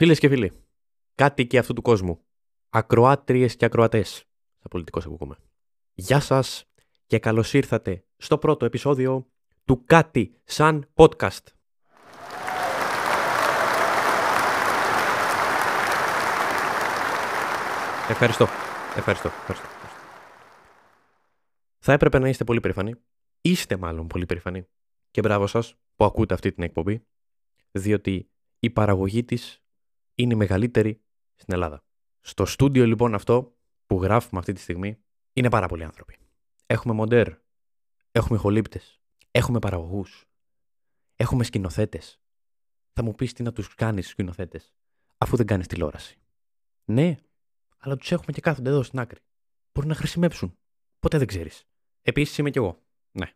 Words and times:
Φίλες 0.00 0.18
και 0.18 0.28
φίλοι, 0.28 0.52
κάτι 1.14 1.46
και 1.46 1.58
αυτού 1.58 1.72
του 1.72 1.82
κόσμου. 1.82 2.20
Ακροάτριες 2.70 3.56
και 3.56 3.64
ακροατές. 3.64 4.24
Στα 4.58 4.68
πολιτικό 4.68 5.00
ακούμε. 5.14 5.36
Γεια 5.94 6.20
σας 6.20 6.70
και 7.06 7.18
καλώς 7.18 7.54
ήρθατε 7.54 8.04
στο 8.16 8.38
πρώτο 8.38 8.64
επεισόδιο 8.64 9.30
του 9.64 9.84
Κάτι 9.84 10.34
σαν 10.44 10.90
podcast. 10.94 11.44
Ευχαριστώ. 18.08 18.44
Ευχαριστώ. 18.96 19.28
Ευχαριστώ. 19.28 19.66
Θα 21.78 21.92
έπρεπε 21.92 22.18
να 22.18 22.28
είστε 22.28 22.44
πολύ 22.44 22.60
περήφανοι. 22.60 22.94
Είστε 23.40 23.76
μάλλον 23.76 24.06
πολύ 24.06 24.26
περήφανοι. 24.26 24.66
Και 25.10 25.20
μπράβο 25.20 25.46
σας 25.46 25.74
που 25.96 26.04
ακούτε 26.04 26.34
αυτή 26.34 26.52
την 26.52 26.62
εκπομπή. 26.62 27.06
Διότι 27.70 28.30
η 28.58 28.70
παραγωγή 28.70 29.24
της 29.24 29.59
είναι 30.20 30.34
η 30.34 30.36
μεγαλύτερη 30.36 31.00
στην 31.34 31.54
Ελλάδα. 31.54 31.84
Στο 32.20 32.46
στούντιο 32.46 32.86
λοιπόν 32.86 33.14
αυτό 33.14 33.56
που 33.86 34.02
γράφουμε 34.02 34.40
αυτή 34.40 34.52
τη 34.52 34.60
στιγμή 34.60 34.98
είναι 35.32 35.50
πάρα 35.50 35.66
πολλοί 35.66 35.84
άνθρωποι. 35.84 36.16
Έχουμε 36.66 36.94
μοντέρ, 36.94 37.28
έχουμε 38.12 38.38
ηχολήπτες, 38.38 39.00
έχουμε 39.30 39.58
παραγωγούς, 39.58 40.28
έχουμε 41.16 41.44
σκηνοθέτες. 41.44 42.20
Θα 42.92 43.02
μου 43.02 43.14
πεις 43.14 43.32
τι 43.32 43.42
να 43.42 43.52
τους 43.52 43.74
κάνεις 43.74 44.08
σκηνοθέτες 44.08 44.74
αφού 45.18 45.36
δεν 45.36 45.46
κάνεις 45.46 45.66
τηλεόραση. 45.66 46.18
Ναι, 46.84 47.16
αλλά 47.78 47.96
τους 47.96 48.12
έχουμε 48.12 48.32
και 48.32 48.40
κάθονται 48.40 48.70
εδώ 48.70 48.82
στην 48.82 48.98
άκρη. 48.98 49.20
Μπορεί 49.72 49.86
να 49.86 49.94
χρησιμεύσουν. 49.94 50.58
Ποτέ 50.98 51.18
δεν 51.18 51.26
ξέρεις. 51.26 51.64
Επίσης 52.02 52.38
είμαι 52.38 52.50
κι 52.50 52.58
εγώ. 52.58 52.82
Ναι, 53.12 53.32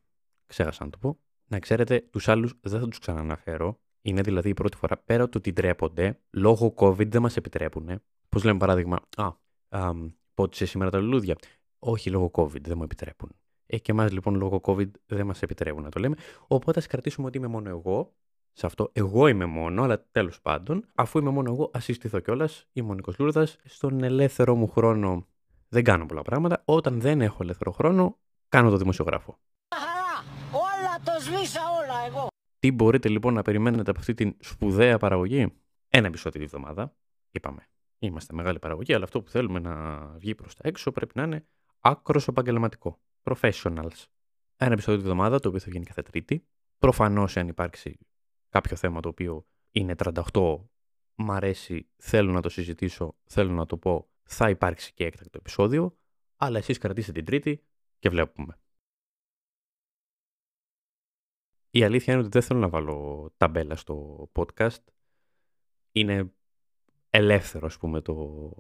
ξέχασα 0.46 0.84
να 0.84 0.90
το 0.90 0.98
πω. 0.98 1.18
Να 1.46 1.58
ξέρετε, 1.58 2.00
τους 2.00 2.28
άλλους 2.28 2.54
δεν 2.60 2.80
θα 2.80 2.88
τους 2.88 2.98
ξαναναφέρω 2.98 3.80
είναι 4.06 4.20
δηλαδή 4.20 4.48
η 4.48 4.54
πρώτη 4.54 4.76
φορά 4.76 4.96
πέρα 4.96 5.24
του 5.24 5.32
ότι 5.36 5.52
ντρέπονται, 5.52 6.20
λόγω 6.30 6.74
COVID 6.76 7.08
δεν 7.08 7.22
μας 7.22 7.36
επιτρέπουν. 7.36 8.02
Πώς 8.28 8.44
λέμε 8.44 8.58
παράδειγμα, 8.58 9.00
Α, 9.16 9.32
α 9.68 9.92
πότισε 10.34 10.66
σήμερα 10.66 10.90
τα 10.90 10.98
λουλούδια. 10.98 11.36
Όχι 11.78 12.10
λόγω 12.10 12.30
COVID, 12.34 12.60
δεν 12.60 12.76
μου 12.76 12.82
επιτρέπουν. 12.82 13.30
Ε, 13.66 13.78
και 13.78 13.92
εμάς 13.92 14.12
λοιπόν 14.12 14.34
λόγω 14.34 14.60
COVID 14.64 14.90
δεν 15.06 15.26
μας 15.26 15.42
επιτρέπουν 15.42 15.82
να 15.82 15.88
το 15.88 16.00
λέμε. 16.00 16.16
Οπότε 16.46 16.78
ας 16.78 16.86
κρατήσουμε 16.86 17.26
ότι 17.26 17.38
είμαι 17.38 17.46
μόνο 17.46 17.68
εγώ. 17.68 18.14
Σε 18.52 18.66
αυτό, 18.66 18.90
εγώ 18.92 19.26
είμαι 19.26 19.44
μόνο, 19.44 19.82
αλλά 19.82 20.06
τέλος 20.10 20.40
πάντων, 20.40 20.84
αφού 20.94 21.18
είμαι 21.18 21.30
μόνο 21.30 21.52
εγώ, 21.52 21.70
ας 21.72 21.84
συστηθώ 21.84 22.20
κιόλας. 22.20 22.66
Είμαι 22.72 22.90
ο 22.90 22.94
Νίκος 22.94 23.18
Λούρδας. 23.18 23.58
Στον 23.64 24.02
ελεύθερο 24.02 24.54
μου 24.54 24.68
χρόνο 24.68 25.26
δεν 25.68 25.84
κάνω 25.84 26.06
πολλά 26.06 26.22
πράγματα. 26.22 26.62
Όταν 26.64 27.00
δεν 27.00 27.20
έχω 27.20 27.38
ελεύθερο 27.40 27.72
χρόνο, 27.72 28.18
κάνω 28.48 28.70
το 28.70 28.76
δημοσιογράφο. 28.76 29.38
Όλα 30.52 31.00
το 31.04 31.20
σβήσα 31.20 31.60
όλα 31.80 32.06
εγώ. 32.06 32.28
Τι 32.64 32.72
μπορείτε 32.72 33.08
λοιπόν 33.08 33.34
να 33.34 33.42
περιμένετε 33.42 33.90
από 33.90 33.98
αυτή 33.98 34.14
την 34.14 34.36
σπουδαία 34.40 34.98
παραγωγή; 34.98 35.52
Ένα 35.88 36.06
επεισόδιο 36.06 36.40
τη 36.40 36.46
εβδομάδα. 36.46 36.96
Είπαμε, 37.30 37.68
είμαστε 37.98 38.34
μεγάλη 38.34 38.58
παραγωγή, 38.58 38.94
αλλά 38.94 39.04
αυτό 39.04 39.22
που 39.22 39.30
θέλουμε 39.30 39.58
να 39.58 40.04
βγει 40.18 40.34
προς 40.34 40.54
τα 40.54 40.60
έξω 40.68 40.92
πρέπει 40.92 41.12
να 41.14 41.22
είναι 41.22 41.46
άκρος 41.80 42.28
επαγγελματικό. 42.28 43.00
Professionals. 43.22 44.04
Ένα 44.56 44.72
επεισόδιο 44.72 45.00
τη 45.00 45.06
εβδομάδα, 45.06 45.38
το 45.38 45.48
οποίο 45.48 45.60
θα 45.60 45.70
γίνει 45.70 45.84
κάθε 45.84 46.02
Τρίτη. 46.02 46.46
Προφανώς, 46.78 47.36
αν 47.36 47.48
υπάρξει 47.48 47.98
κάποιο 48.48 48.76
θέμα 48.76 49.00
το 49.00 49.08
οποίο 49.08 49.46
είναι 49.70 49.94
38, 50.32 50.56
μ' 51.14 51.30
αρέσει, 51.30 51.88
θέλω 51.96 52.32
να 52.32 52.40
το 52.40 52.48
συζητήσω, 52.48 53.16
θέλω 53.24 53.52
να 53.52 53.66
το 53.66 53.76
πω, 53.76 54.08
θα 54.22 54.48
υπάρξει 54.48 54.92
και 54.94 55.04
έκτακτο 55.04 55.38
επεισόδιο. 55.38 55.96
Αλλά 56.36 56.58
εσείς 56.58 56.78
κρατήστε 56.78 57.12
την 57.12 57.24
Τρίτη 57.24 57.64
και 57.98 58.08
βλέπουμε. 58.08 58.58
Η 61.76 61.84
αλήθεια 61.84 62.12
είναι 62.12 62.22
ότι 62.22 62.30
δεν 62.32 62.42
θέλω 62.42 62.60
να 62.60 62.68
βάλω 62.68 63.28
ταμπέλα 63.36 63.76
στο 63.76 64.28
podcast. 64.32 64.84
Είναι 65.92 66.32
ελεύθερο, 67.10 67.66
ας 67.66 67.78
πούμε, 67.78 68.00
το, 68.00 68.50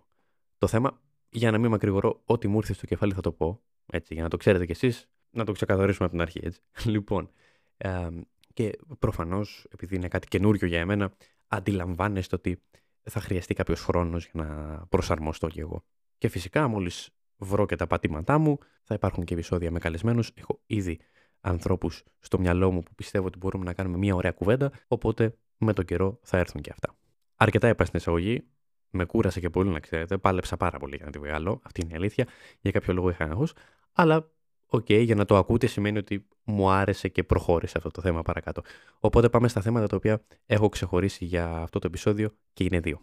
το 0.58 0.66
θέμα. 0.66 1.00
Για 1.28 1.50
να 1.50 1.58
μην 1.58 1.70
μακρηγορώ, 1.70 2.22
ό,τι 2.24 2.48
μου 2.48 2.56
ήρθε 2.56 2.72
στο 2.72 2.86
κεφάλι 2.86 3.12
θα 3.12 3.20
το 3.20 3.32
πω. 3.32 3.62
Έτσι, 3.86 4.14
για 4.14 4.22
να 4.22 4.28
το 4.28 4.36
ξέρετε 4.36 4.66
κι 4.66 4.72
εσείς, 4.72 5.10
να 5.30 5.44
το 5.44 5.52
ξεκαθαρίσουμε 5.52 6.06
από 6.06 6.14
την 6.14 6.22
αρχή, 6.22 6.40
έτσι. 6.42 6.60
Λοιπόν, 6.94 7.30
ε, 7.76 8.08
και 8.52 8.78
προφανώς, 8.98 9.66
επειδή 9.70 9.96
είναι 9.96 10.08
κάτι 10.08 10.28
καινούριο 10.28 10.68
για 10.68 10.80
εμένα, 10.80 11.12
αντιλαμβάνεστε 11.46 12.36
ότι 12.36 12.62
θα 13.02 13.20
χρειαστεί 13.20 13.54
κάποιος 13.54 13.80
χρόνος 13.80 14.26
για 14.26 14.44
να 14.44 14.78
προσαρμοστώ 14.86 15.48
κι 15.48 15.60
εγώ. 15.60 15.84
Και 16.18 16.28
φυσικά, 16.28 16.68
μόλις 16.68 17.10
βρω 17.36 17.66
και 17.66 17.76
τα 17.76 17.86
πατήματά 17.86 18.38
μου, 18.38 18.58
θα 18.82 18.94
υπάρχουν 18.94 19.24
και 19.24 19.34
επεισόδια 19.34 19.70
με 19.70 19.78
καλεσμένους. 19.78 20.30
Έχω 20.34 20.60
ήδη 20.66 21.00
ανθρώπους 21.44 22.02
στο 22.20 22.38
μυαλό 22.38 22.70
μου 22.70 22.82
που 22.82 22.94
πιστεύω 22.94 23.26
ότι 23.26 23.38
μπορούμε 23.38 23.64
να 23.64 23.72
κάνουμε 23.72 23.96
μια 23.96 24.14
ωραία 24.14 24.32
κουβέντα. 24.32 24.72
Οπότε 24.88 25.36
με 25.58 25.72
τον 25.72 25.84
καιρό 25.84 26.18
θα 26.22 26.38
έρθουν 26.38 26.60
και 26.60 26.70
αυτά. 26.70 26.96
Αρκετά 27.36 27.68
είπα 27.68 27.84
στην 27.84 27.98
εισαγωγή. 27.98 28.44
Με 28.90 29.04
κούρασε 29.04 29.40
και 29.40 29.50
πολύ 29.50 29.70
να 29.70 29.80
ξέρετε. 29.80 30.18
Πάλεψα 30.18 30.56
πάρα 30.56 30.78
πολύ 30.78 30.96
για 30.96 31.04
να 31.04 31.10
τη 31.10 31.18
βγάλω. 31.18 31.60
Αυτή 31.64 31.80
είναι 31.80 31.92
η 31.92 31.96
αλήθεια. 31.96 32.26
Για 32.60 32.70
κάποιο 32.70 32.94
λόγο 32.94 33.10
είχα 33.10 33.24
άγχος. 33.24 33.52
Αλλά 33.92 34.30
OK, 34.66 34.86
okay, 34.88 35.02
για 35.04 35.14
να 35.14 35.24
το 35.24 35.36
ακούτε 35.36 35.66
σημαίνει 35.66 35.98
ότι 35.98 36.26
μου 36.44 36.70
άρεσε 36.70 37.08
και 37.08 37.22
προχώρησε 37.22 37.74
αυτό 37.76 37.90
το 37.90 38.00
θέμα 38.00 38.22
παρακάτω. 38.22 38.62
Οπότε 38.98 39.28
πάμε 39.28 39.48
στα 39.48 39.60
θέματα 39.60 39.86
τα 39.86 39.96
οποία 39.96 40.22
έχω 40.46 40.68
ξεχωρίσει 40.68 41.24
για 41.24 41.48
αυτό 41.50 41.78
το 41.78 41.86
επεισόδιο 41.86 42.34
και 42.52 42.64
είναι 42.64 42.80
δύο. 42.80 43.00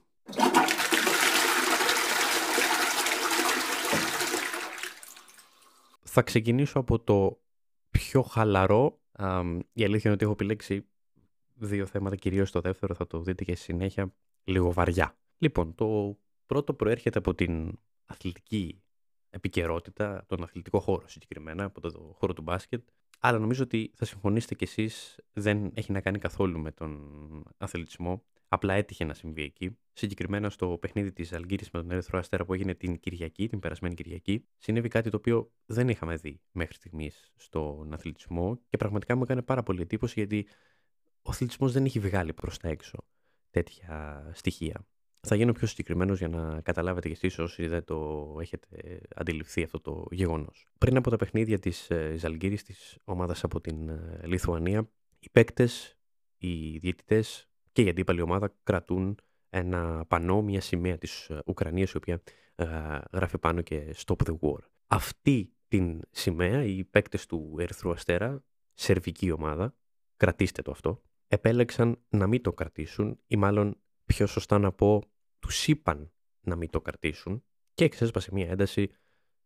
Θα 6.03 6.21
ξεκινήσω 6.21 6.79
από 6.79 6.99
το 6.99 7.39
πιο 7.91 8.21
χαλαρό. 8.21 8.99
η 9.73 9.83
αλήθεια 9.83 10.01
είναι 10.03 10.13
ότι 10.13 10.23
έχω 10.23 10.31
επιλέξει 10.31 10.85
δύο 11.53 11.85
θέματα, 11.85 12.15
κυρίως 12.15 12.51
το 12.51 12.61
δεύτερο 12.61 12.93
θα 12.93 13.07
το 13.07 13.21
δείτε 13.21 13.43
και 13.43 13.55
στη 13.55 13.63
συνέχεια, 13.63 14.13
λίγο 14.43 14.71
βαριά. 14.71 15.17
Λοιπόν, 15.37 15.75
το 15.75 16.17
πρώτο 16.45 16.73
προέρχεται 16.73 17.17
από 17.17 17.35
την 17.35 17.79
αθλητική 18.05 18.83
επικαιρότητα, 19.29 20.25
τον 20.27 20.43
αθλητικό 20.43 20.79
χώρο 20.79 21.07
συγκεκριμένα, 21.07 21.63
από 21.63 21.81
το 21.81 22.15
χώρο 22.17 22.33
του 22.33 22.41
μπάσκετ. 22.41 22.87
Αλλά 23.19 23.39
νομίζω 23.39 23.63
ότι 23.63 23.91
θα 23.95 24.05
συμφωνήσετε 24.05 24.55
κι 24.55 24.63
εσείς, 24.63 25.19
δεν 25.33 25.71
έχει 25.73 25.91
να 25.91 26.01
κάνει 26.01 26.19
καθόλου 26.19 26.59
με 26.59 26.71
τον 26.71 27.43
αθλητισμό. 27.57 28.23
Απλά 28.53 28.73
έτυχε 28.73 29.03
να 29.03 29.13
συμβεί 29.13 29.41
εκεί. 29.41 29.77
Συγκεκριμένα 29.93 30.49
στο 30.49 30.77
παιχνίδι 30.81 31.11
της 31.11 31.33
Αλγύρης 31.33 31.69
με 31.71 31.79
τον 31.79 31.91
Ερυθρό 31.91 32.19
Αστέρα 32.19 32.45
που 32.45 32.53
έγινε 32.53 32.75
την 32.75 32.99
Κυριακή, 32.99 33.47
την 33.47 33.59
περασμένη 33.59 33.95
Κυριακή, 33.95 34.45
συνέβη 34.57 34.87
κάτι 34.87 35.09
το 35.09 35.17
οποίο 35.17 35.51
δεν 35.65 35.89
είχαμε 35.89 36.15
δει 36.15 36.41
μέχρι 36.51 36.73
στιγμής 36.73 37.31
στον 37.35 37.93
αθλητισμό 37.93 38.59
και 38.69 38.77
πραγματικά 38.77 39.15
μου 39.15 39.23
έκανε 39.23 39.41
πάρα 39.41 39.63
πολύ 39.63 39.81
εντύπωση 39.81 40.13
γιατί 40.17 40.47
ο 41.21 41.29
αθλητισμός 41.29 41.71
δεν 41.71 41.85
έχει 41.85 41.99
βγάλει 41.99 42.33
προς 42.33 42.57
τα 42.57 42.69
έξω 42.69 42.97
τέτοια 43.49 44.29
στοιχεία. 44.33 44.85
Θα 45.21 45.35
γίνω 45.35 45.51
πιο 45.51 45.67
συγκεκριμένος 45.67 46.17
για 46.17 46.27
να 46.27 46.61
καταλάβετε 46.61 47.07
κι 47.07 47.13
εσείς 47.13 47.39
όσοι 47.39 47.67
δεν 47.67 47.83
το 47.83 48.37
έχετε 48.39 49.01
αντιληφθεί 49.15 49.63
αυτό 49.63 49.79
το 49.79 50.05
γεγονός. 50.11 50.67
Πριν 50.77 50.97
από 50.97 51.09
τα 51.09 51.15
παιχνίδια 51.15 51.59
της 51.59 51.89
ε, 51.89 52.15
Ζαλγκύρη, 52.17 52.61
της 52.61 52.97
ομάδας 53.03 53.43
από 53.43 53.61
την 53.61 53.89
ε, 53.89 54.21
Λιθουανία, 54.23 54.89
οι 55.19 55.29
παίκτες, 55.29 55.97
οι 56.37 56.77
διαιτητές 56.77 57.50
και 57.71 57.81
η 57.81 57.89
αντίπαλη 57.89 58.21
ομάδα 58.21 58.53
κρατούν 58.63 59.17
ένα 59.49 60.05
πανό, 60.07 60.41
μια 60.41 60.61
σημαία 60.61 60.97
της 60.97 61.29
ε, 61.29 61.41
Ουκρανίας 61.45 61.91
η 61.91 61.97
οποία 61.97 62.21
ε, 62.55 62.65
γράφει 63.11 63.37
πάνω 63.37 63.61
και 63.61 63.95
Stop 64.05 64.15
the 64.25 64.39
War. 64.39 64.59
Αυτή 64.87 65.53
την 65.67 66.01
σημαία 66.11 66.63
οι 66.63 66.83
παίκτες 66.83 67.25
του 67.25 67.55
Ερυθρού 67.59 67.91
Αστέρα, 67.91 68.43
σερβική 68.73 69.31
ομάδα, 69.31 69.75
κρατήστε 70.17 70.61
το 70.61 70.71
αυτό, 70.71 71.01
επέλεξαν 71.27 71.99
να 72.09 72.27
μην 72.27 72.41
το 72.41 72.53
κρατήσουν 72.53 73.19
ή 73.27 73.35
μάλλον 73.35 73.81
πιο 74.05 74.27
σωστά 74.27 74.59
να 74.59 74.71
πω 74.71 75.03
τους 75.39 75.67
είπαν 75.67 76.11
να 76.41 76.55
μην 76.55 76.69
το 76.69 76.81
κρατήσουν 76.81 77.43
και 77.73 77.83
εξέσπασε 77.83 78.29
μια 78.33 78.49
ένταση 78.49 78.91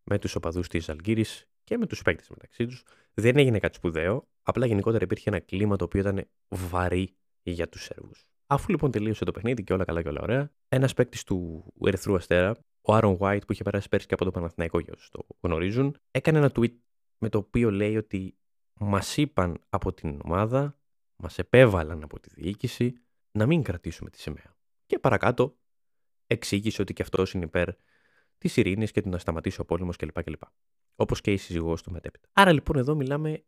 με 0.03 0.19
τους 0.19 0.35
οπαδούς 0.35 0.67
της 0.67 0.89
Αλγύρης 0.89 1.45
και 1.63 1.77
με 1.77 1.85
τους 1.85 2.01
παίκτες 2.01 2.29
μεταξύ 2.29 2.65
τους. 2.65 2.83
Δεν 3.13 3.37
έγινε 3.37 3.59
κάτι 3.59 3.75
σπουδαίο, 3.75 4.27
απλά 4.41 4.65
γενικότερα 4.65 5.03
υπήρχε 5.03 5.29
ένα 5.29 5.39
κλίμα 5.39 5.75
το 5.75 5.83
οποίο 5.83 5.99
ήταν 5.99 6.29
βαρύ 6.47 7.15
για 7.51 7.69
τους 7.69 7.83
Σέρβους. 7.83 8.27
Αφού 8.47 8.69
λοιπόν 8.69 8.91
τελείωσε 8.91 9.25
το 9.25 9.31
παιχνίδι 9.31 9.63
και 9.63 9.73
όλα 9.73 9.85
καλά 9.85 10.01
και 10.01 10.07
όλα 10.07 10.21
ωραία, 10.21 10.51
ένας 10.69 10.93
παίκτης 10.93 11.23
του 11.23 11.65
Ερυθρού 11.85 12.15
Αστέρα, 12.15 12.55
ο 12.81 12.93
Άρον 12.93 13.17
White, 13.19 13.41
που 13.47 13.51
είχε 13.51 13.63
περάσει 13.63 13.89
πέρσι 13.89 14.07
και 14.07 14.13
από 14.13 14.23
το 14.23 14.31
Παναθηναϊκό, 14.31 14.79
για 14.79 14.93
όσους 14.95 15.09
το 15.09 15.25
γνωρίζουν, 15.41 15.97
έκανε 16.11 16.37
ένα 16.37 16.51
tweet 16.55 16.75
με 17.17 17.29
το 17.29 17.37
οποίο 17.37 17.71
λέει 17.71 17.97
ότι 17.97 18.37
μας 18.73 19.17
είπαν 19.17 19.61
από 19.69 19.93
την 19.93 20.19
ομάδα, 20.23 20.79
μας 21.15 21.39
επέβαλαν 21.39 22.03
από 22.03 22.19
τη 22.19 22.29
διοίκηση 22.33 22.93
να 23.31 23.45
μην 23.45 23.63
κρατήσουμε 23.63 24.09
τη 24.09 24.19
σημαία. 24.19 24.55
Και 24.85 24.99
παρακάτω 24.99 25.57
εξήγησε 26.27 26.81
ότι 26.81 26.93
και 26.93 27.01
αυτός 27.01 27.33
είναι 27.33 27.45
υπέρ 27.45 27.69
της 28.37 28.57
ειρήνης 28.57 28.91
και 28.91 29.01
του 29.01 29.09
να 29.09 29.17
σταματήσει 29.17 29.61
ο 29.61 29.65
πόλεμος 29.65 29.95
κλπ. 29.95 30.23
κλπ. 30.23 30.41
Όπως 30.95 31.21
και 31.21 31.31
η 31.31 31.37
σύζυγός 31.37 31.81
του 31.81 31.91
μετέπειτα. 31.91 32.29
Άρα 32.33 32.51
λοιπόν 32.51 32.77
εδώ 32.77 32.95
μιλάμε 32.95 33.43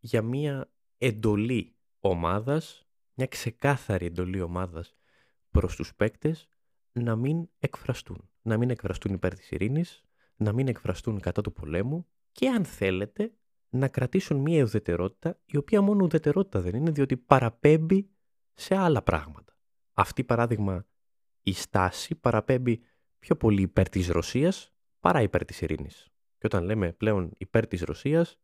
για 0.00 0.22
μια 0.22 0.72
εντολή 0.98 1.76
ομάδας 2.00 2.89
μια 3.14 3.26
ξεκάθαρη 3.26 4.06
εντολή 4.06 4.40
ομάδας 4.40 4.94
προς 5.50 5.76
τους 5.76 5.94
παίκτες 5.94 6.48
να 6.92 7.16
μην 7.16 7.48
εκφραστούν. 7.58 8.30
Να 8.42 8.56
μην 8.56 8.70
εκφραστούν 8.70 9.12
υπέρ 9.12 9.34
της 9.34 9.50
ειρήνης, 9.50 10.04
να 10.36 10.52
μην 10.52 10.68
εκφραστούν 10.68 11.20
κατά 11.20 11.42
του 11.42 11.52
πολέμου 11.52 12.06
και 12.32 12.48
αν 12.48 12.64
θέλετε 12.64 13.32
να 13.68 13.88
κρατήσουν 13.88 14.36
μια 14.36 14.62
ουδετερότητα 14.62 15.38
η 15.44 15.56
οποία 15.56 15.80
μόνο 15.80 16.04
ουδετερότητα 16.04 16.60
δεν 16.60 16.74
είναι 16.74 16.90
διότι 16.90 17.16
παραπέμπει 17.16 18.10
σε 18.54 18.76
άλλα 18.76 19.02
πράγματα. 19.02 19.56
Αυτή 19.92 20.24
παράδειγμα 20.24 20.86
η 21.42 21.52
στάση 21.52 22.14
παραπέμπει 22.14 22.82
πιο 23.18 23.36
πολύ 23.36 23.62
υπέρ 23.62 23.88
της 23.88 24.08
Ρωσίας 24.08 24.72
παρά 25.00 25.22
υπέρ 25.22 25.44
της 25.44 25.60
ειρήνης. 25.60 26.08
Και 26.38 26.46
όταν 26.46 26.64
λέμε 26.64 26.92
πλέον 26.92 27.32
υπέρ 27.38 27.66
της 27.66 27.82
Ρωσίας, 27.82 28.38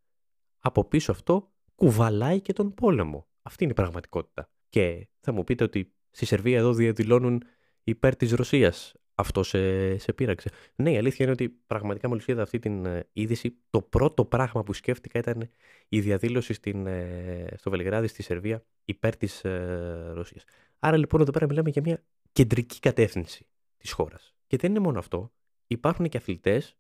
από 0.59 0.85
πίσω 0.85 1.13
αυτό 1.13 1.53
κουβαλάει 1.75 2.41
και 2.41 2.53
τον 2.53 2.75
πόλεμο. 2.75 3.29
Αυτή 3.43 3.63
είναι 3.63 3.73
η 3.73 3.77
πραγματικότητα. 3.77 4.51
Και 4.77 5.09
θα 5.21 5.33
μου 5.33 5.45
πείτε 5.45 5.65
ότι 5.65 5.93
στη 6.11 6.25
Σερβία 6.27 6.59
εδώ 6.59 6.73
διαδηλώνουν 6.73 7.43
υπέρ 7.83 8.17
της 8.17 8.33
Ρωσίας. 8.33 8.95
Αυτό 9.15 9.43
σε, 9.43 9.99
σε 9.99 10.13
πείραξε. 10.13 10.51
Ναι, 10.75 10.93
η 10.93 10.97
αλήθεια 10.97 11.25
είναι 11.25 11.35
ότι 11.35 11.49
πραγματικά 11.67 12.09
μόλις 12.09 12.27
είδα 12.27 12.43
αυτή 12.43 12.59
την 12.59 12.87
ε, 12.87 13.09
είδηση, 13.13 13.59
το 13.71 13.83
πρώτο 13.83 14.25
πράγμα 14.25 14.63
που 14.63 14.73
σκέφτηκα 14.73 15.19
ήταν 15.19 15.49
η 15.89 16.01
διαδήλωση 16.01 16.53
στην, 16.53 16.87
ε, 16.87 17.47
στο 17.57 17.71
Βελιγράδι, 17.71 18.07
στη 18.07 18.23
Σερβία, 18.23 18.65
υπέρ 18.85 19.17
της 19.17 19.45
ε, 19.45 20.11
Ρωσίας. 20.15 20.45
Άρα 20.79 20.97
λοιπόν 20.97 21.21
εδώ 21.21 21.31
πέρα 21.31 21.47
μιλάμε 21.47 21.71
για 21.71 21.83
μια 21.85 22.05
κεντρική 22.33 22.79
κατεύθυνση 22.79 23.47
της 23.77 23.93
χώρας. 23.93 24.35
Και 24.47 24.57
δεν 24.57 24.71
είναι 24.71 24.81
μόνο 24.81 24.99
αυτό. 24.99 25.33
Υπάρχουν 25.67 26.09
και 26.09 26.17
αθλητές 26.17 26.77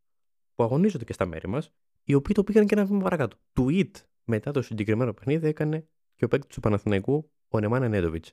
που 0.54 0.62
αγωνίζονται 0.62 1.04
και 1.04 1.12
στα 1.12 1.26
μέρη 1.26 1.48
μας, 1.48 1.72
οι 2.04 2.14
οποίοι 2.14 2.34
το 2.34 2.44
πήγαν 2.44 2.66
και 2.66 2.74
ένα 2.74 2.84
βήμα 2.84 3.02
παρακάτω. 3.02 3.36
Tweet 3.54 3.90
μετά 4.24 4.50
το 4.50 4.62
συγκεκριμένο 4.62 5.12
παιχνίδι 5.12 5.48
έκανε 5.48 5.86
και 6.16 6.24
ο 6.24 6.28
παίκτης 6.28 6.54
του 6.54 6.60
Παναθηναϊκού, 6.60 7.30
ο 7.48 7.60
Νεμάν 7.60 7.90
Νέντοβιτ. 7.90 8.26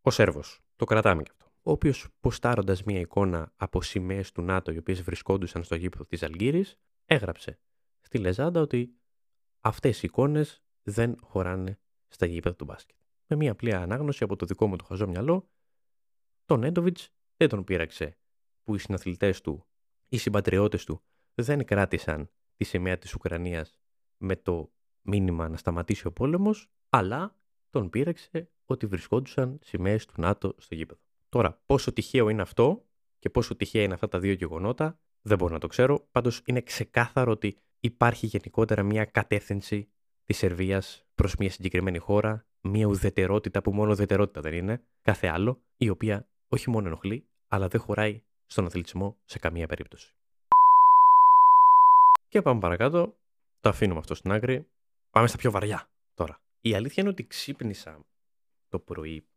Ο 0.00 0.10
Σέρβος. 0.10 0.60
Το 0.76 0.84
κρατάμε 0.84 1.22
και 1.22 1.30
αυτό. 1.30 1.52
Ο 1.62 1.70
οποίος, 1.70 2.08
ποστάροντας 2.20 2.82
μία 2.82 3.00
εικόνα 3.00 3.52
από 3.56 3.82
σημαίες 3.82 4.32
του 4.32 4.42
ΝΑΤΟ, 4.42 4.72
οι 4.72 4.78
οποίες 4.78 5.02
βρισκόντουσαν 5.02 5.62
στο 5.62 5.74
γήπεδο 5.74 6.04
της 6.04 6.22
Αλγύρης, 6.22 6.78
έγραψε 7.04 7.58
στη 8.00 8.18
Λεζάντα 8.18 8.60
ότι 8.60 8.94
αυτές 9.60 10.02
οι 10.02 10.06
εικόνες 10.06 10.62
δεν 10.82 11.16
χωράνε 11.22 11.78
στα 12.08 12.26
γήπεδα 12.26 12.56
του 12.56 12.64
μπάσκετ. 12.64 12.96
Με 13.26 13.36
μία 13.36 13.52
απλή 13.52 13.74
ανάγνωση 13.74 14.24
από 14.24 14.36
το 14.36 14.46
δικό 14.46 14.66
μου 14.66 14.76
το 14.76 14.84
χαζό 14.84 15.08
μυαλό, 15.08 15.48
τον 16.44 16.60
Νέντοβιτ 16.60 16.98
δεν 17.36 17.48
τον 17.48 17.64
πείραξε 17.64 18.18
που 18.64 18.74
οι 18.74 18.78
συναθλητές 18.78 19.40
του, 19.40 19.66
οι 20.08 20.16
συμπατριώτες 20.16 20.84
του 20.84 21.02
δεν 21.34 21.64
κράτησαν 21.64 22.30
τη 22.56 22.64
σημαία 22.64 22.98
της 22.98 23.14
Ουκρανίας 23.14 23.78
με 24.16 24.36
το 24.36 24.72
μήνυμα 25.02 25.48
να 25.48 25.56
σταματήσει 25.56 26.06
ο 26.06 26.12
πόλεμος, 26.12 26.70
αλλά 26.90 27.36
τον 27.70 27.90
πείραξε 27.90 28.48
ότι 28.66 28.86
βρισκόντουσαν 28.86 29.58
σημαίες 29.62 30.06
του 30.06 30.14
ΝΑΤΟ 30.16 30.54
στο 30.58 30.74
γήπεδο. 30.74 31.00
Τώρα, 31.28 31.62
πόσο 31.66 31.92
τυχαίο 31.92 32.28
είναι 32.28 32.42
αυτό 32.42 32.84
και 33.18 33.30
πόσο 33.30 33.56
τυχαία 33.56 33.82
είναι 33.82 33.94
αυτά 33.94 34.08
τα 34.08 34.18
δύο 34.18 34.32
γεγονότα, 34.32 34.98
δεν 35.22 35.38
μπορώ 35.38 35.52
να 35.52 35.58
το 35.60 35.66
ξέρω. 35.66 36.08
Πάντως 36.12 36.42
είναι 36.44 36.60
ξεκάθαρο 36.60 37.32
ότι 37.32 37.56
υπάρχει 37.80 38.26
γενικότερα 38.26 38.82
μια 38.82 39.04
κατεύθυνση 39.04 39.88
της 40.24 40.36
Σερβίας 40.36 41.06
προς 41.14 41.36
μια 41.36 41.50
συγκεκριμένη 41.50 41.98
χώρα, 41.98 42.46
μια 42.62 42.86
ουδετερότητα 42.86 43.62
που 43.62 43.72
μόνο 43.72 43.90
ουδετερότητα 43.90 44.40
δεν 44.40 44.54
είναι, 44.54 44.82
κάθε 45.02 45.26
άλλο, 45.28 45.62
η 45.76 45.88
οποία 45.88 46.28
όχι 46.48 46.70
μόνο 46.70 46.86
ενοχλεί, 46.86 47.24
αλλά 47.48 47.68
δεν 47.68 47.80
χωράει 47.80 48.22
στον 48.46 48.66
αθλητισμό 48.66 49.16
σε 49.24 49.38
καμία 49.38 49.66
περίπτωση. 49.66 50.14
Και 52.28 52.42
πάμε 52.42 52.60
παρακάτω. 52.60 53.14
Το 53.60 53.68
αφήνουμε 53.68 53.98
αυτό 53.98 54.14
στην 54.14 54.32
άκρη. 54.32 54.66
Πάμε 55.10 55.26
στα 55.26 55.36
πιο 55.36 55.50
βαριά 55.50 55.76
τώρα. 55.76 55.89
Η 56.60 56.74
αλήθεια 56.74 57.02
είναι 57.02 57.12
ότι 57.12 57.26
ξύπνησα 57.26 58.06
το 58.68 58.78
πρωί 58.78 59.28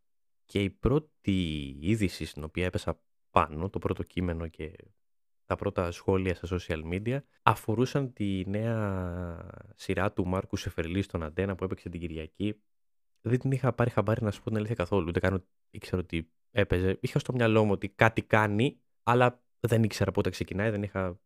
και 0.44 0.62
η 0.62 0.70
πρώτη 0.70 1.66
είδηση 1.80 2.24
στην 2.24 2.44
οποία 2.44 2.64
έπεσα 2.64 3.00
πάνω, 3.30 3.70
το 3.70 3.78
πρώτο 3.78 4.02
κείμενο 4.02 4.48
και 4.48 4.76
τα 5.46 5.56
πρώτα 5.56 5.90
σχόλια 5.90 6.34
στα 6.34 6.58
social 6.58 6.82
media 6.92 7.18
αφορούσαν 7.42 8.12
τη 8.12 8.44
νέα 8.46 9.50
σειρά 9.74 10.12
του 10.12 10.26
Μάρκου 10.26 10.56
Σεφερλή 10.56 11.02
στον 11.02 11.22
Αντένα 11.22 11.54
που 11.54 11.64
έπαιξε 11.64 11.88
την 11.88 12.00
Κυριακή. 12.00 12.62
Δεν 13.20 13.38
την 13.38 13.50
είχα 13.50 13.72
πάρει 13.72 13.90
χαμπάρι 13.90 14.22
να 14.22 14.30
σου 14.30 14.42
πω 14.42 14.48
την 14.48 14.56
αλήθεια 14.56 14.74
καθόλου. 14.74 15.04
Ούτε 15.08 15.20
καν 15.20 15.46
ήξερα 15.70 16.02
ότι 16.02 16.32
έπαιζε. 16.50 16.98
Είχα 17.00 17.18
στο 17.18 17.32
μυαλό 17.32 17.64
μου 17.64 17.72
ότι 17.72 17.88
κάτι 17.88 18.22
κάνει, 18.22 18.80
αλλά 19.02 19.42
δεν 19.60 19.82
ήξερα 19.82 20.10
πότε 20.10 20.30
ξεκινάει, 20.30 20.70
δεν 20.70 20.82
είχα 20.82 21.20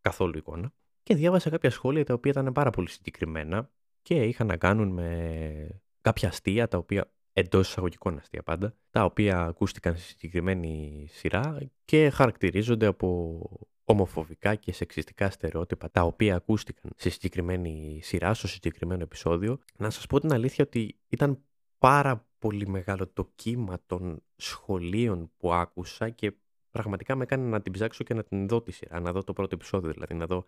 καθόλου 0.00 0.38
εικόνα. 0.38 0.72
Και 1.02 1.14
διάβασα 1.14 1.50
κάποια 1.50 1.70
σχόλια 1.70 2.04
τα 2.04 2.14
οποία 2.14 2.30
ήταν 2.30 2.52
πάρα 2.52 2.70
πολύ 2.70 2.88
συγκεκριμένα 2.88 3.70
και 4.02 4.22
είχαν 4.22 4.46
να 4.46 4.56
κάνουν 4.56 4.88
με 4.88 5.82
κάποια 6.00 6.28
αστεία 6.28 6.68
τα 6.68 6.78
οποία 6.78 7.12
εντός 7.32 7.68
εισαγωγικών 7.68 8.18
αστεία 8.18 8.42
πάντα, 8.42 8.74
τα 8.90 9.04
οποία 9.04 9.40
ακούστηκαν 9.40 9.96
σε 9.96 10.06
συγκεκριμένη 10.06 11.06
σειρά 11.10 11.58
και 11.84 12.10
χαρακτηρίζονται 12.10 12.86
από 12.86 13.40
ομοφοβικά 13.84 14.54
και 14.54 14.72
σεξιστικά 14.72 15.30
στερεότυπα 15.30 15.90
τα 15.90 16.02
οποία 16.02 16.34
ακούστηκαν 16.34 16.90
σε 16.96 17.10
συγκεκριμένη 17.10 18.00
σειρά, 18.02 18.34
στο 18.34 18.48
συγκεκριμένο 18.48 19.02
επεισόδιο. 19.02 19.58
Να 19.76 19.90
σας 19.90 20.06
πω 20.06 20.20
την 20.20 20.32
αλήθεια 20.32 20.64
ότι 20.64 20.98
ήταν 21.08 21.44
πάρα 21.78 22.28
πολύ 22.38 22.68
μεγάλο 22.68 23.08
το 23.08 23.32
κύμα 23.34 23.78
των 23.86 24.22
σχολείων 24.36 25.32
που 25.36 25.52
άκουσα 25.52 26.10
και 26.10 26.32
πραγματικά 26.70 27.16
με 27.16 27.22
έκανε 27.22 27.48
να 27.48 27.62
την 27.62 27.72
ψάξω 27.72 28.04
και 28.04 28.14
να 28.14 28.24
την 28.24 28.48
δω 28.48 28.62
τη 28.62 28.72
σειρά, 28.72 29.00
να 29.00 29.12
δω 29.12 29.24
το 29.24 29.32
πρώτο 29.32 29.54
επεισόδιο 29.54 29.92
δηλαδή, 29.92 30.14
να 30.14 30.26
δω 30.26 30.46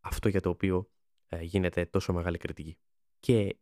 αυτό 0.00 0.28
για 0.28 0.40
το 0.40 0.48
οποίο 0.48 0.90
ε, 1.28 1.42
γίνεται 1.42 1.86
τόσο 1.86 2.12
μεγάλη 2.12 2.38
κριτική. 2.38 2.78
Και 3.20 3.56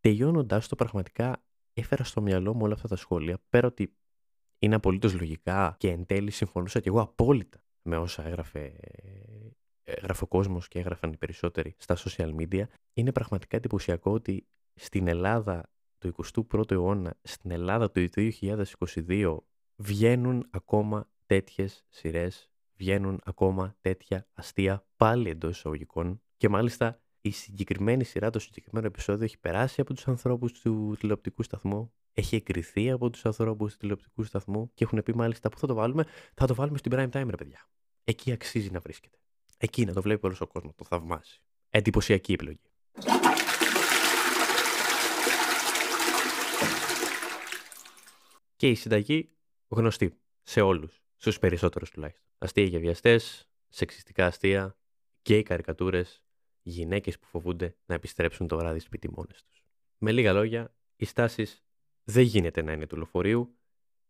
τελειώνοντα 0.00 0.62
το 0.68 0.76
πραγματικά 0.76 1.44
έφερα 1.72 2.04
στο 2.04 2.20
μυαλό 2.20 2.54
μου 2.54 2.64
όλα 2.64 2.74
αυτά 2.74 2.88
τα 2.88 2.96
σχόλια, 2.96 3.38
πέρα 3.48 3.66
ότι 3.66 3.96
είναι 4.58 4.74
απολύτως 4.74 5.14
λογικά 5.14 5.76
και 5.78 5.90
εν 5.90 6.06
τέλει 6.06 6.30
συμφωνούσα 6.30 6.80
και 6.80 6.88
εγώ 6.88 7.00
απόλυτα 7.00 7.64
με 7.82 7.96
όσα 7.96 8.24
έγραφε, 8.24 8.72
έγραφε 9.82 10.24
ο 10.24 10.26
κόσμος 10.26 10.68
και 10.68 10.78
έγραφαν 10.78 11.12
οι 11.12 11.16
περισσότεροι 11.16 11.74
στα 11.78 11.96
social 11.96 12.34
media, 12.34 12.62
είναι 12.92 13.12
πραγματικά 13.12 13.56
εντυπωσιακό 13.56 14.12
ότι 14.12 14.46
στην 14.74 15.08
Ελλάδα 15.08 15.70
του 15.98 16.14
21ου 16.50 16.70
αιώνα, 16.70 17.18
στην 17.22 17.50
Ελλάδα 17.50 17.90
του 17.90 18.08
2022, 18.14 19.36
βγαίνουν 19.76 20.48
ακόμα 20.50 21.10
τέτοιες 21.26 21.84
σειρές, 21.88 22.50
βγαίνουν 22.76 23.20
ακόμα 23.24 23.76
τέτοια 23.80 24.28
αστεία 24.32 24.86
πάλι 24.96 25.30
εντός 25.30 25.56
εισαγωγικών 25.56 26.22
και 26.36 26.48
μάλιστα 26.48 27.03
η 27.26 27.30
συγκεκριμένη 27.30 28.04
σειρά, 28.04 28.30
το 28.30 28.38
συγκεκριμένο 28.38 28.86
επεισόδιο 28.86 29.24
έχει 29.24 29.38
περάσει 29.38 29.80
από 29.80 29.94
τους 29.94 30.08
ανθρώπους 30.08 30.52
του 30.52 30.96
τηλεοπτικού 30.98 31.42
σταθμού, 31.42 31.92
έχει 32.12 32.36
εκριθεί 32.36 32.90
από 32.90 33.10
τους 33.10 33.24
ανθρώπους 33.24 33.72
του 33.72 33.78
τηλεοπτικού 33.78 34.24
σταθμού 34.24 34.70
και 34.74 34.84
έχουν 34.84 35.02
πει 35.02 35.14
μάλιστα 35.14 35.48
που 35.48 35.58
θα 35.58 35.66
το 35.66 35.74
βάλουμε, 35.74 36.04
θα 36.34 36.46
το 36.46 36.54
βάλουμε 36.54 36.78
στην 36.78 36.92
prime 36.94 37.10
time, 37.10 37.26
ρε 37.30 37.36
παιδιά. 37.36 37.68
Εκεί 38.04 38.32
αξίζει 38.32 38.70
να 38.70 38.80
βρίσκεται. 38.80 39.18
Εκεί 39.58 39.84
να 39.84 39.92
το 39.92 40.02
βλέπει 40.02 40.26
όλος 40.26 40.40
ο 40.40 40.46
κόσμος, 40.46 40.74
το 40.74 40.84
θαυμάσει. 40.84 41.42
Εντυπωσιακή 41.68 42.32
επιλογή. 42.32 42.60
Και 48.56 48.68
η 48.68 48.74
συνταγή 48.74 49.30
γνωστή 49.68 50.18
σε 50.42 50.60
όλους, 50.60 51.02
στους 51.16 51.38
περισσότερους 51.38 51.90
τουλάχιστον. 51.90 52.28
Αστεία 52.38 52.64
για 52.64 52.78
βιαστές, 52.78 53.48
σεξιστικά 53.68 54.26
αστεία, 54.26 54.76
γκέι 55.22 55.42
καρικατούρες, 55.42 56.24
γυναίκες 56.70 57.18
που 57.18 57.26
φοβούνται 57.26 57.76
να 57.86 57.94
επιστρέψουν 57.94 58.46
το 58.46 58.56
βράδυ 58.56 58.78
σπίτι 58.78 59.10
μόνες 59.10 59.44
τους. 59.44 59.62
Με 59.98 60.12
λίγα 60.12 60.32
λόγια, 60.32 60.74
οι 60.96 61.04
στάσεις 61.04 61.64
δεν 62.04 62.22
γίνεται 62.22 62.62
να 62.62 62.72
είναι 62.72 62.86
του 62.86 62.96
λεωφορείου, 62.96 63.58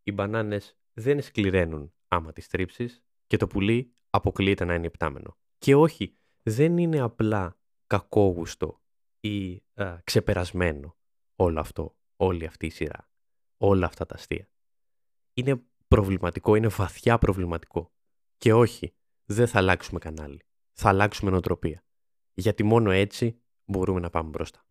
οι 0.03 0.13
μπανάνες 0.13 0.77
δεν 0.93 1.23
σκληραίνουν 1.23 1.93
άμα 2.09 2.33
τις 2.33 2.49
τρίψεις 2.49 3.03
και 3.27 3.37
το 3.37 3.47
πουλί 3.47 3.93
αποκλείεται 4.11 4.65
να 4.65 4.75
είναι 4.75 4.87
υπτάμενο. 4.87 5.37
Και 5.59 5.75
όχι, 5.75 6.17
δεν 6.43 6.79
είναι 6.79 7.01
απλά 7.01 7.59
κακόγουστο 7.87 8.81
ή 9.21 9.63
α, 9.75 9.99
ξεπερασμένο 10.05 10.97
όλο 11.37 11.61
αυτό, 11.61 11.97
όλη 12.17 12.47
αυτή 12.47 12.67
η 12.67 12.71
σειρά, 12.71 13.09
όλα 13.57 13.87
αυτά 13.87 14.07
τα 14.07 14.15
αστεία. 14.15 14.49
Είναι 15.35 15.63
προβληματικό, 15.89 16.55
είναι 16.55 16.69
βαθιά 16.69 17.19
προβληματικό. 17.19 17.93
Και 18.39 18.53
όχι, 18.53 18.95
δεν 19.25 19.47
θα 19.47 19.59
αλλάξουμε 19.59 19.99
κανάλι. 19.99 20.43
Θα 20.73 20.89
αλλάξουμε 20.89 21.31
νοοτροπία 21.31 21.85
γιατί 22.35 22.63
μόνο 22.63 22.91
έτσι 22.91 23.41
μπορούμε 23.65 24.01
να 24.01 24.11
πάμε 24.11 24.29
μπροστά. 24.29 24.65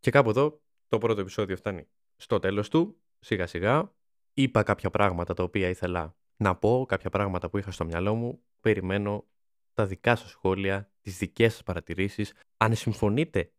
Και 0.00 0.10
κάπου 0.10 0.30
εδώ 0.30 0.60
το 0.88 0.98
πρώτο 0.98 1.20
επεισόδιο 1.20 1.56
φτάνει 1.56 1.88
στο 2.16 2.38
τέλος 2.38 2.68
του, 2.68 3.00
σιγά 3.18 3.46
σιγά. 3.46 3.94
Είπα 4.34 4.62
κάποια 4.62 4.90
πράγματα 4.90 5.34
τα 5.34 5.42
οποία 5.42 5.68
ήθελα 5.68 6.16
να 6.36 6.56
πω, 6.56 6.84
κάποια 6.88 7.10
πράγματα 7.10 7.48
που 7.48 7.58
είχα 7.58 7.70
στο 7.70 7.84
μυαλό 7.84 8.14
μου. 8.14 8.40
Περιμένω 8.60 9.26
τα 9.74 9.86
δικά 9.86 10.16
σας 10.16 10.30
σχόλια, 10.30 10.90
τις 11.00 11.18
δικές 11.18 11.52
σας 11.52 11.62
παρατηρήσεις. 11.62 12.32
Αν 12.56 12.74
συμφωνείτε 12.74 13.52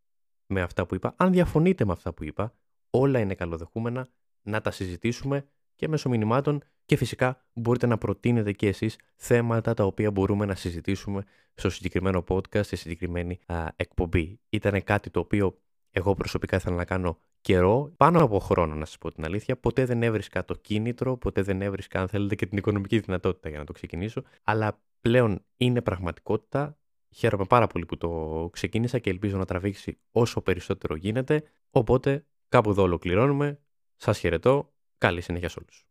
με 0.46 0.62
αυτά 0.62 0.86
που 0.86 0.96
είπα, 0.96 1.13
αν 1.17 1.32
διαφωνείτε 1.32 1.86
με 1.86 1.91
αυτά 1.91 2.13
που 2.13 2.24
είπα, 2.24 2.53
όλα 2.89 3.20
είναι 3.20 3.36
καλοδεχούμενα 3.36 4.08
να 4.41 4.62
τα 4.62 4.72
συζητήσουμε 4.72 5.48
και 5.77 5.88
μέσω 5.88 6.10
μηνυμάτων 6.10 6.63
και 6.86 6.96
φυσικά 6.96 7.46
μπορείτε 7.53 7.88
να 7.88 7.98
προτείνετε 7.98 8.51
και 8.51 8.67
εσείς 8.67 8.96
θέματα 9.15 9.74
τα 9.74 9.84
οποία 9.84 10.12
μπορούμε 10.12 10.46
να 10.46 10.55
συζητήσουμε 10.55 11.24
στο 11.53 11.69
συγκεκριμένο 11.69 12.24
podcast, 12.27 12.65
στη 12.65 12.75
συγκεκριμένη 12.75 13.39
α, 13.46 13.65
εκπομπή. 13.75 14.39
Ήταν 14.50 14.84
κάτι 14.84 15.10
το 15.10 15.19
οποίο 15.19 15.57
εγώ 15.91 16.13
προσωπικά 16.13 16.55
ήθελα 16.55 16.75
να 16.75 16.86
κάνω 16.86 17.19
καιρό, 17.41 17.93
πάνω 17.98 18.24
από 18.24 18.39
χρόνο 18.39 18.75
να 18.75 18.86
σας 18.86 18.98
πω 18.98 19.12
την 19.12 19.25
αλήθεια. 19.25 19.57
Ποτέ 19.57 19.86
δεν 19.86 20.03
έβρισκα 20.03 20.46
το 20.46 20.55
κίνητρο, 20.55 21.17
ποτέ 21.17 21.41
δεν 21.41 21.62
έβρισκα 21.62 22.00
αν 22.00 22.07
θέλετε 22.07 22.36
και 22.36 22.46
την 22.46 22.57
οικονομική 22.57 23.00
δυνατότητα 23.00 23.50
για 23.50 23.57
να 23.57 23.65
το 23.65 23.74
ξεκινήσω. 23.74 24.24
Αλλά 24.43 24.81
πλέον 25.01 25.46
είναι 25.57 25.81
πραγματικότητα. 25.81 26.77
Χαίρομαι 27.15 27.46
πάρα 27.46 27.67
πολύ 27.67 27.86
που 27.86 27.98
το 27.98 28.50
ξεκίνησα 28.51 29.00
και 29.00 29.10
ελπίζω 29.10 29.38
να 29.38 29.46
τραβήξει 29.46 30.00
όσο 30.12 30.41
περισσότερο 30.41 30.96
γίνεται. 30.96 31.43
Οπότε 31.69 32.25
κάπου 32.50 32.69
εδώ 32.69 32.81
ολοκληρώνουμε. 32.81 33.60
Σας 33.96 34.19
χαιρετώ. 34.19 34.72
Καλή 34.97 35.21
συνέχεια 35.21 35.49
σε 35.49 35.59
όλους. 35.59 35.85